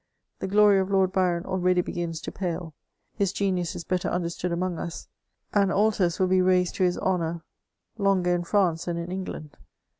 [0.39, 2.73] The glory of Lord Byron already begins to pale;
[3.13, 5.07] his genius is better understood among us;
[5.53, 7.43] and altars will be raised to his honour
[7.99, 9.55] longer in France than in England.